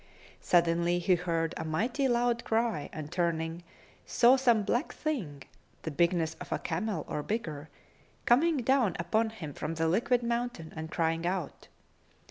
Suddenly, 0.41 0.97
he 0.97 1.13
heard 1.13 1.53
a 1.57 1.63
mighty 1.63 2.07
loud 2.07 2.43
cry 2.43 2.89
and 2.91 3.11
turning, 3.11 3.61
saw 4.03 4.35
some 4.35 4.63
black 4.63 4.91
thing, 4.91 5.43
the 5.83 5.91
bigness 5.91 6.33
of 6.41 6.51
a 6.51 6.57
camel 6.57 7.05
or 7.07 7.21
bigger, 7.21 7.69
coming 8.25 8.57
down 8.57 8.95
upon 8.97 9.29
him 9.29 9.53
from 9.53 9.75
the 9.75 9.87
liquid 9.87 10.23
mountain 10.23 10.73
and 10.75 10.89
crying 10.89 11.27
out. 11.27 11.67